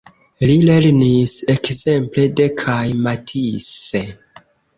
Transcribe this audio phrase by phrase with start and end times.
[0.43, 4.03] Li lernis ekzemple de kaj Matisse.